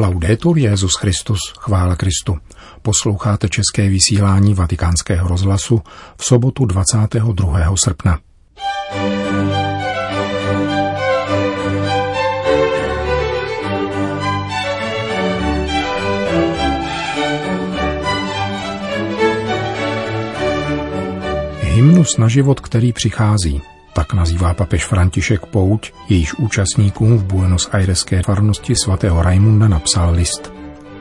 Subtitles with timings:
[0.00, 2.36] Laudetur Jezus Christus, chvála Kristu.
[2.82, 5.82] Posloucháte české vysílání Vatikánského rozhlasu
[6.16, 7.76] v sobotu 22.
[7.76, 8.18] srpna.
[21.60, 23.62] Hymnus na život, který přichází.
[23.98, 30.52] Tak nazývá papež František Pouť, jejíž účastníkům v Buenos Aireské farnosti svatého Raimunda napsal list.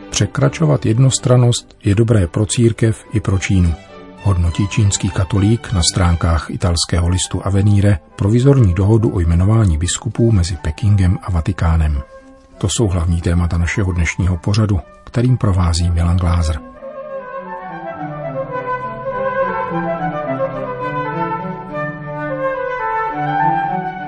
[0.09, 3.73] Překračovat jednostranost je dobré pro církev i pro Čínu.
[4.23, 11.17] Hodnotí čínský katolík na stránkách italského listu Avenire provizorní dohodu o jmenování biskupů mezi Pekingem
[11.21, 12.01] a Vatikánem.
[12.57, 16.59] To jsou hlavní témata našeho dnešního pořadu, kterým provází Milan Glázer.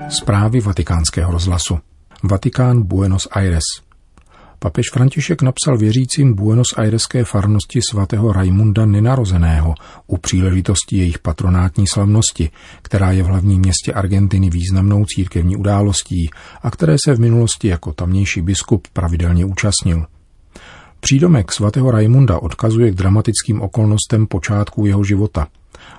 [0.09, 1.79] Zprávy vatikánského rozhlasu.
[2.23, 3.63] Vatikán Buenos Aires.
[4.59, 9.75] Papež František napsal věřícím Buenos Aireské farnosti svatého Raimunda Nenarozeného
[10.07, 12.49] u příležitosti jejich patronátní slavnosti,
[12.81, 16.29] která je v hlavním městě Argentiny významnou církevní událostí
[16.61, 20.05] a které se v minulosti jako tamnější biskup pravidelně účastnil.
[20.99, 25.47] Přídomek svatého Raimunda odkazuje k dramatickým okolnostem počátku jeho života.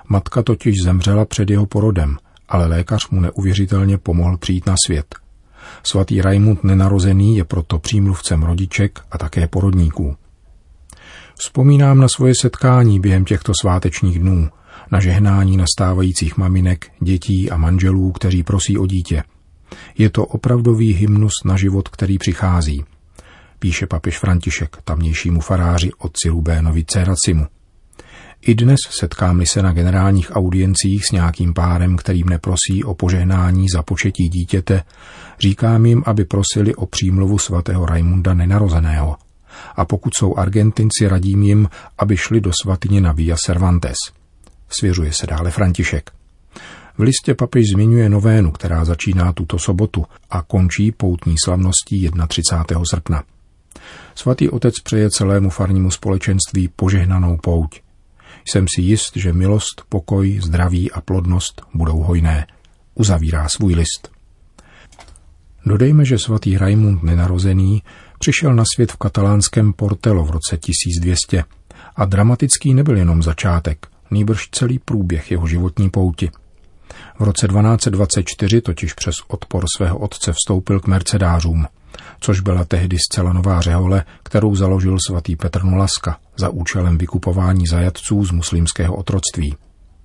[0.09, 2.17] Matka totiž zemřela před jeho porodem–
[2.51, 5.15] ale lékař mu neuvěřitelně pomohl přijít na svět.
[5.83, 10.15] Svatý Raimund nenarozený je proto přímluvcem rodiček a také porodníků.
[11.35, 14.49] Vzpomínám na svoje setkání během těchto svátečních dnů,
[14.91, 19.23] na žehnání nastávajících maminek, dětí a manželů, kteří prosí o dítě.
[19.97, 22.83] Je to opravdový hymnus na život, který přichází,
[23.59, 27.47] píše papež František tamnějšímu faráři otci Lubénovi Ceracimu.
[28.41, 33.83] I dnes setkám se na generálních audiencích s nějakým párem, kterým neprosí o požehnání za
[33.83, 34.83] početí dítěte,
[35.39, 39.17] říkám jim, aby prosili o přímluvu svatého Raimunda nenarozeného.
[39.75, 43.97] A pokud jsou Argentinci, radím jim, aby šli do svatyně na Via Cervantes.
[44.69, 46.11] Svěřuje se dále František.
[46.97, 52.81] V listě papež zmiňuje novénu, která začíná tuto sobotu a končí poutní slavností 31.
[52.89, 53.23] srpna.
[54.15, 57.81] Svatý otec přeje celému farnímu společenství požehnanou pouť.
[58.45, 62.47] Jsem si jist, že milost, pokoj, zdraví a plodnost budou hojné.
[62.95, 64.11] Uzavírá svůj list.
[65.65, 67.83] Dodejme, že svatý Raimund nenarozený
[68.19, 71.43] přišel na svět v katalánském Portelo v roce 1200
[71.95, 76.31] a dramatický nebyl jenom začátek, nýbrž celý průběh jeho životní pouti.
[77.19, 81.65] V roce 1224 totiž přes odpor svého otce vstoupil k mercedářům–
[82.21, 88.25] což byla tehdy zcela nová řehole, kterou založil svatý Petr Nolaska za účelem vykupování zajatců
[88.25, 89.55] z muslimského otroctví.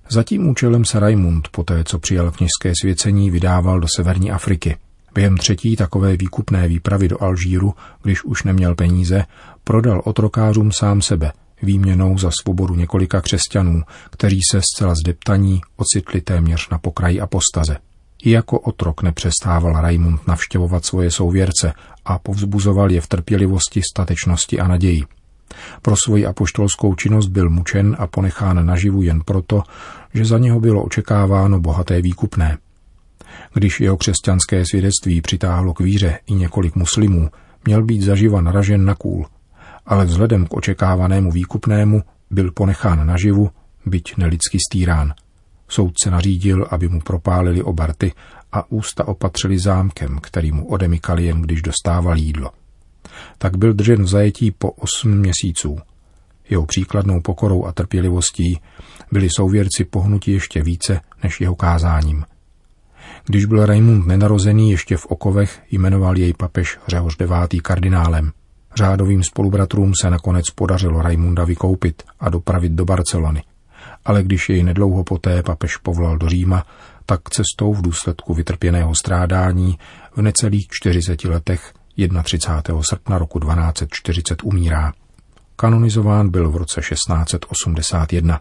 [0.09, 4.77] Za tím účelem se Raimund, poté co přijal kněžské svěcení, vydával do severní Afriky.
[5.13, 7.73] Během třetí takové výkupné výpravy do Alžíru,
[8.03, 9.25] když už neměl peníze,
[9.63, 16.69] prodal otrokářům sám sebe, výměnou za svobodu několika křesťanů, kteří se zcela zdeptaní ocitli téměř
[16.69, 17.77] na pokraji apostaze.
[18.23, 21.73] I jako otrok nepřestával Raimund navštěvovat svoje souvěrce
[22.05, 25.03] a povzbuzoval je v trpělivosti, statečnosti a naději.
[25.81, 29.63] Pro svoji apoštolskou činnost byl mučen a ponechán naživu jen proto,
[30.13, 32.57] že za něho bylo očekáváno bohaté výkupné.
[33.53, 37.29] Když jeho křesťanské svědectví přitáhlo k víře i několik muslimů,
[37.65, 39.25] měl být zaživa naražen na kůl,
[39.85, 43.49] ale vzhledem k očekávanému výkupnému byl ponechán naživu,
[43.85, 45.13] byť nelidsky stýrán–
[45.67, 48.13] Soudce nařídil, aby mu propálili obarty
[48.51, 52.51] a ústa opatřili zámkem, který mu odemykali jen když dostával jídlo.
[53.37, 55.77] Tak byl držen v zajetí po osm měsíců.
[56.49, 58.59] Jeho příkladnou pokorou a trpělivostí
[59.11, 62.25] byli souvěrci pohnuti ještě více než jeho kázáním.
[63.25, 68.31] Když byl Raimund nenarozený ještě v okovech, jmenoval jej papež Řehoř devátý kardinálem.
[68.75, 73.43] Řádovým spolubratrům se nakonec podařilo Raimunda vykoupit a dopravit do Barcelony–
[74.07, 76.65] ale když jej nedlouho poté papež povolal do Říma,
[77.05, 79.77] tak cestou v důsledku vytrpěného strádání
[80.15, 81.73] v necelých 40 letech
[82.23, 82.83] 31.
[82.83, 84.93] srpna roku 1240 umírá.
[85.55, 88.39] Kanonizován byl v roce 1681.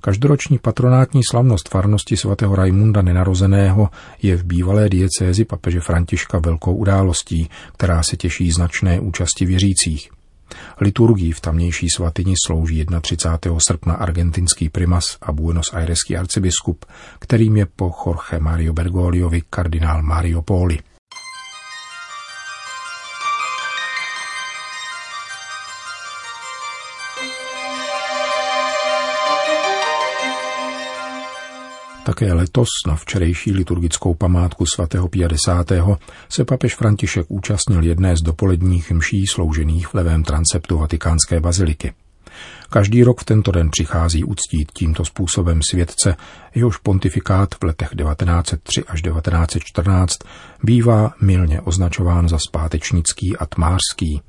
[0.00, 3.88] Každoroční patronátní slavnost farnosti svatého Raimunda Nenarozeného
[4.22, 10.10] je v bývalé diecézi papeže Františka velkou událostí, která se těší značné účasti věřících.
[10.80, 13.58] Liturgii v tamnější svatyni slouží 31.
[13.68, 16.84] srpna argentinský primas a Buenos Aireský arcibiskup,
[17.18, 20.78] kterým je po Jorge Mario Bergogliovi kardinál Mario Poli.
[32.04, 35.72] Také letos na včerejší liturgickou památku svatého 50.
[36.28, 41.92] se papež František účastnil jedné z dopoledních mší sloužených v levém transeptu vatikánské baziliky.
[42.70, 46.16] Každý rok v tento den přichází uctít tímto způsobem světce,
[46.54, 50.18] jehož pontifikát v letech 1903 až 1914
[50.62, 54.20] bývá milně označován za zpátečnický a tmářský.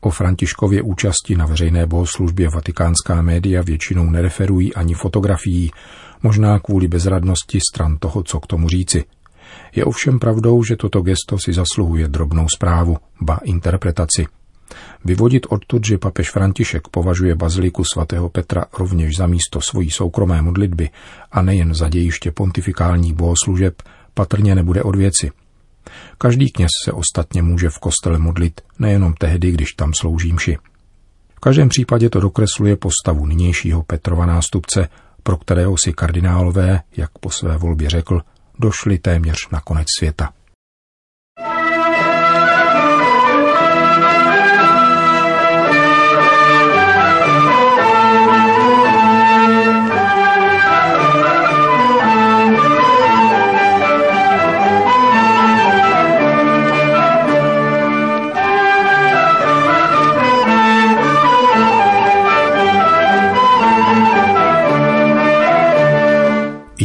[0.00, 5.70] O Františkově účasti na veřejné bohoslužbě vatikánská média většinou nereferují ani fotografií,
[6.22, 9.04] možná kvůli bezradnosti stran toho, co k tomu říci.
[9.74, 14.26] Je ovšem pravdou, že toto gesto si zasluhuje drobnou zprávu, ba interpretaci.
[15.04, 20.90] Vyvodit odtud, že papež František považuje baziliku svatého Petra rovněž za místo svojí soukromé modlitby
[21.32, 23.82] a nejen za dějiště pontifikálních bohoslužeb,
[24.14, 25.30] patrně nebude od věci.
[26.18, 30.58] Každý kněz se ostatně může v kostele modlit nejenom tehdy, když tam slouží mši.
[31.36, 34.88] V každém případě to dokresluje postavu nynějšího Petrova nástupce,
[35.22, 38.20] pro kterého si kardinálové, jak po své volbě řekl,
[38.58, 40.32] došli téměř na konec světa.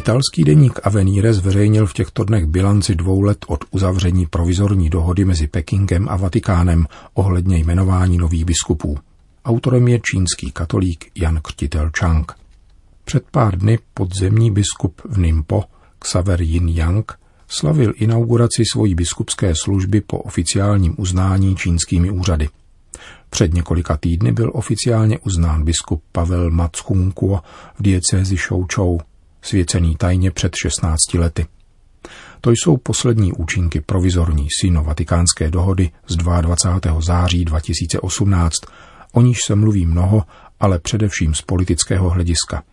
[0.06, 5.48] Italský deník Avenire zveřejnil v těchto dnech bilanci dvou let od uzavření provizorní dohody mezi
[5.48, 8.98] Pekingem a Vatikánem ohledně jmenování nových biskupů.
[9.46, 12.32] Autorem je čínský katolík Jan Krtitel Chang.
[13.06, 15.64] Před pár dny podzemní biskup v Nimpo,
[16.00, 17.12] Xaver Yin Yang,
[17.48, 22.50] slavil inauguraci svojí biskupské služby po oficiálním uznání čínskými úřady.
[23.30, 27.42] Před několika týdny byl oficiálně uznán biskup Pavel Matschunkuo
[27.80, 29.00] v diecézi Shouchou
[29.46, 31.46] svěcený tajně před 16 lety.
[32.42, 37.02] To jsou poslední účinky provizorní syno-vatikánské dohody z 22.
[37.02, 38.54] září 2018,
[39.14, 40.24] o níž se mluví mnoho,
[40.60, 42.64] ale především z politického hlediska.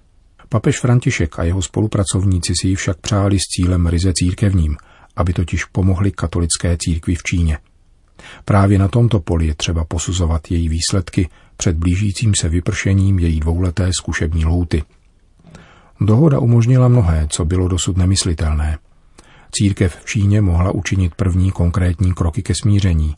[0.48, 4.76] Papež František a jeho spolupracovníci si ji však přáli s cílem ryze církevním,
[5.16, 7.58] aby totiž pomohli katolické církvi v Číně.
[8.44, 13.90] Právě na tomto poli je třeba posuzovat její výsledky před blížícím se vypršením její dvouleté
[14.00, 14.82] zkušební lhůty.
[16.06, 18.78] Dohoda umožnila mnohé, co bylo dosud nemyslitelné.
[19.50, 23.14] Církev v Číně mohla učinit první konkrétní kroky ke smíření.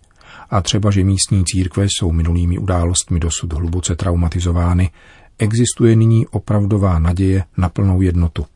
[0.51, 4.91] A třeba, že místní církve jsou minulými událostmi dosud hluboce traumatizovány,
[5.39, 8.47] existuje nyní opravdová naděje na plnou jednotu.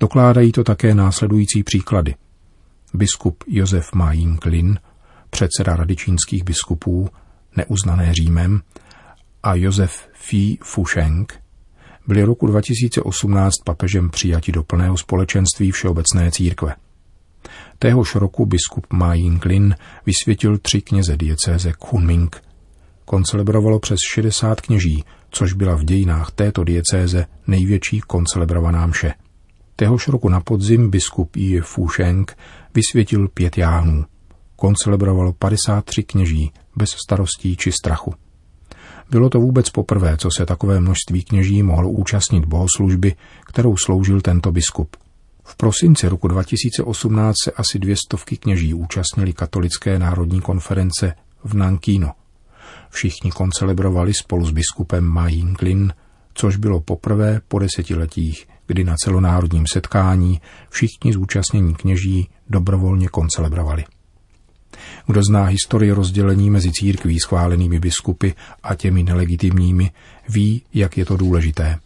[0.00, 2.14] Dokládají to také následující příklady.
[2.94, 4.78] Biskup Josef Majín Klin,
[5.30, 7.08] předseda rady čínských biskupů,
[7.56, 8.60] neuznané Římem,
[9.42, 11.43] a Josef Fi Fusheng,
[12.06, 16.74] byli roku 2018 papežem přijati do plného společenství Všeobecné církve.
[17.78, 22.42] Téhož roku biskup Ma Yinglin vysvětil tři kněze diecéze Kunming.
[23.04, 29.14] Koncelebrovalo přes 60 kněží, což byla v dějinách této diecéze největší koncelebrovaná mše.
[29.76, 32.36] Téhož roku na podzim biskup Yi Fusheng
[32.74, 34.04] vysvětil pět jáhnů.
[34.56, 38.14] Koncelebrovalo 53 kněží bez starostí či strachu.
[39.10, 43.14] Bylo to vůbec poprvé, co se takové množství kněží mohlo účastnit bohoslužby,
[43.46, 44.96] kterou sloužil tento biskup.
[45.44, 51.14] V prosinci roku 2018 se asi dvě stovky kněží účastnili katolické národní konference
[51.44, 52.12] v Nankino.
[52.90, 55.92] Všichni koncelebrovali spolu s biskupem Ma Yinglin,
[56.34, 63.84] což bylo poprvé po desetiletích, kdy na celonárodním setkání všichni zúčastnění kněží dobrovolně koncelebrovali.
[65.06, 68.30] Kdo zná historii rozdělení mezi církví schválenými biskupy
[68.62, 69.90] a těmi nelegitimními,
[70.28, 71.78] ví, jak je to důležité.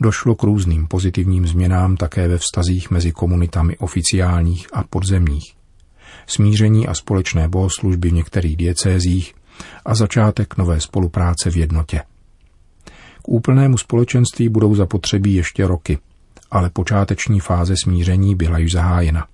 [0.00, 5.54] Došlo k různým pozitivním změnám také ve vztazích mezi komunitami oficiálních a podzemních.
[6.26, 9.34] Smíření a společné bohoslužby v některých diecézích
[9.84, 12.02] a začátek nové spolupráce v jednotě.
[13.22, 15.98] K úplnému společenství budou zapotřebí ještě roky,
[16.50, 19.26] ale počáteční fáze smíření byla již zahájena.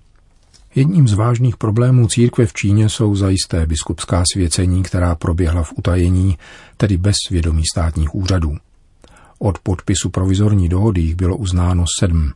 [0.75, 6.37] Jedním z vážných problémů církve v Číně jsou zajisté biskupská svěcení, která proběhla v utajení,
[6.77, 8.57] tedy bez svědomí státních úřadů.
[9.39, 12.31] Od podpisu provizorní dohody jich bylo uznáno sedm.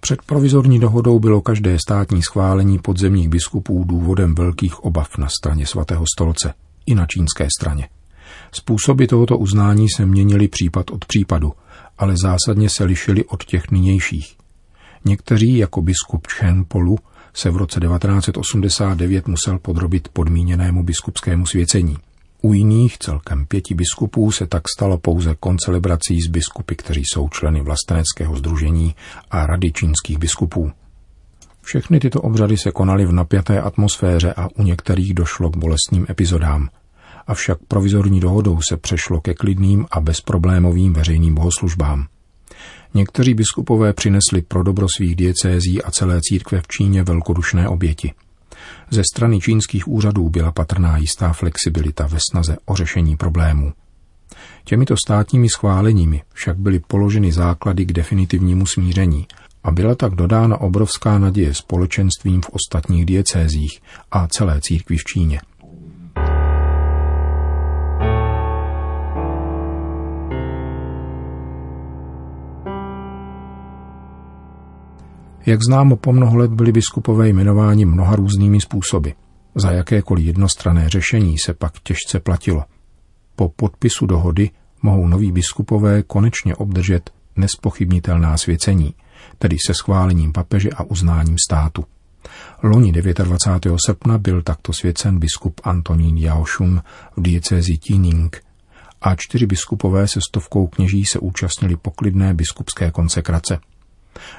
[0.00, 6.04] Před provizorní dohodou bylo každé státní schválení podzemních biskupů důvodem velkých obav na straně svatého
[6.16, 6.54] stolce
[6.86, 7.88] i na čínské straně.
[8.52, 11.52] Způsoby tohoto uznání se měnily případ od případu,
[11.98, 14.36] ale zásadně se lišily od těch nynějších.
[15.04, 16.98] Někteří, jako biskup Chen Polu,
[17.34, 21.96] se v roce 1989 musel podrobit podmíněnému biskupskému svěcení.
[22.42, 27.60] U jiných, celkem pěti biskupů, se tak stalo pouze koncelebrací z biskupy, kteří jsou členy
[27.60, 28.94] vlasteneckého združení
[29.30, 30.72] a rady čínských biskupů.
[31.62, 36.68] Všechny tyto obřady se konaly v napjaté atmosféře a u některých došlo k bolestným epizodám.
[37.26, 42.06] Avšak provizorní dohodou se přešlo ke klidným a bezproblémovým veřejným bohoslužbám.
[42.94, 48.12] Někteří biskupové přinesli pro dobro svých diecézí a celé církve v Číně velkodušné oběti.
[48.90, 53.72] Ze strany čínských úřadů byla patrná jistá flexibilita ve snaze o řešení problémů.
[54.64, 59.26] Těmito státními schváleními však byly položeny základy k definitivnímu smíření
[59.64, 65.40] a byla tak dodána obrovská naděje společenstvím v ostatních diecézích a celé církvi v Číně–
[75.46, 79.10] Jak známo, po mnoho let byli biskupové jmenováni mnoha různými způsoby.
[79.54, 82.64] Za jakékoliv jednostrané řešení se pak těžce platilo.
[83.36, 84.50] Po podpisu dohody
[84.82, 88.94] mohou noví biskupové konečně obdržet nespochybnitelná svěcení,
[89.38, 91.84] tedy se schválením papeže a uznáním státu.
[92.62, 93.76] Loni 29.
[93.86, 96.82] srpna byl takto svěcen biskup Antonín Jaošun
[97.16, 98.42] v diecézi Tining
[99.00, 103.58] a čtyři biskupové se stovkou kněží se účastnili poklidné biskupské konsekrace–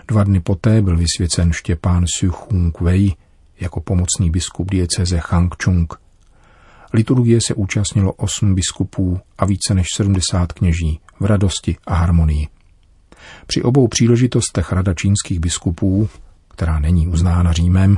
[0.07, 3.15] Dva dny poté byl vysvěcen Štěpán Su Hung Wei
[3.59, 5.93] jako pomocný biskup dieceze Hangchung.
[6.93, 12.47] Liturgie se účastnilo osm biskupů a více než 70 kněží v radosti a harmonii.
[13.47, 16.09] Při obou příležitostech Rada čínských biskupů,
[16.47, 17.97] která není uznána Římem,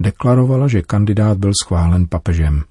[0.00, 2.64] deklarovala, že kandidát byl schválen papežem.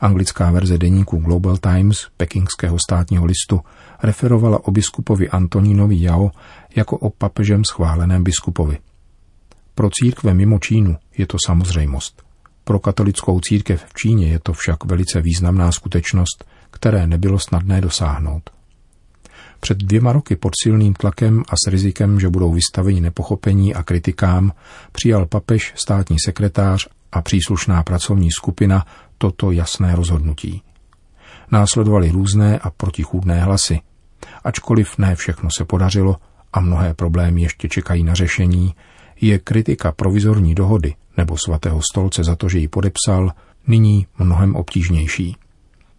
[0.00, 3.60] Anglická verze deníku Global Times, pekingského státního listu,
[4.02, 6.30] referovala o biskupovi Antonínovi Jao
[6.76, 8.78] jako o papežem schváleném biskupovi.
[9.74, 12.22] Pro církve mimo Čínu je to samozřejmost.
[12.64, 18.50] Pro katolickou církev v Číně je to však velice významná skutečnost, které nebylo snadné dosáhnout.
[19.60, 24.52] Před dvěma roky pod silným tlakem a s rizikem, že budou vystaveni nepochopení a kritikám,
[24.92, 28.86] přijal papež, státní sekretář a příslušná pracovní skupina
[29.18, 30.62] toto jasné rozhodnutí.
[31.50, 33.80] Následovaly různé a protichůdné hlasy.
[34.44, 36.16] Ačkoliv ne všechno se podařilo
[36.52, 38.74] a mnohé problémy ještě čekají na řešení,
[39.20, 43.32] je kritika provizorní dohody nebo svatého stolce za to, že ji podepsal,
[43.66, 45.36] nyní mnohem obtížnější.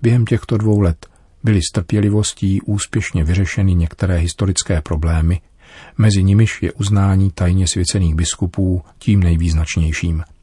[0.01, 1.07] Během těchto dvou let
[1.43, 5.41] byly s trpělivostí úspěšně vyřešeny některé historické problémy,
[5.97, 10.23] mezi nimiž je uznání tajně svěcených biskupů tím nejvýznačnějším–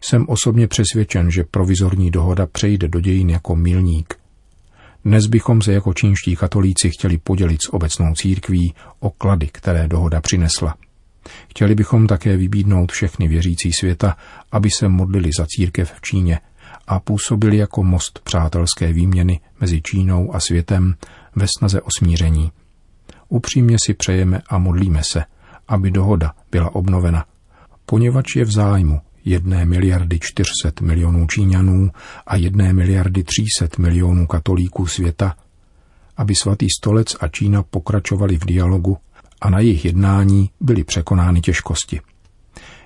[0.00, 4.14] jsem osobně přesvědčen, že provizorní dohoda přejde do dějin jako milník.
[5.04, 10.20] Dnes bychom se jako čínští katolíci chtěli podělit s obecnou církví o klady, které dohoda
[10.20, 10.74] přinesla.
[11.50, 14.16] Chtěli bychom také vybídnout všechny věřící světa,
[14.52, 16.38] aby se modlili za církev v Číně
[16.86, 20.94] a působili jako most přátelské výměny mezi Čínou a světem
[21.36, 22.52] ve snaze o smíření.
[23.28, 25.24] Upřímně si přejeme a modlíme se,
[25.68, 27.24] aby dohoda byla obnovena,
[27.86, 31.90] poněvadž je v zájmu jedné miliardy 400 milionů Číňanů
[32.26, 35.36] a jedné miliardy 300 milionů katolíků světa,
[36.16, 38.98] aby svatý stolec a Čína pokračovali v dialogu
[39.40, 42.00] a na jejich jednání byly překonány těžkosti.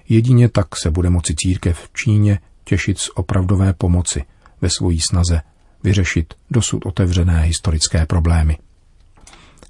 [0.08, 4.24] Jedině tak se bude moci církev v Číně těšit z opravdové pomoci
[4.60, 5.42] ve svojí snaze
[5.84, 8.58] vyřešit dosud otevřené historické problémy.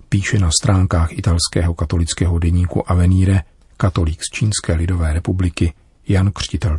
[0.09, 3.43] Píše na stránkách italského katolického deníku Avenire
[3.77, 5.73] katolík z Čínské lidové republiky
[6.09, 6.79] Jan Křtitel.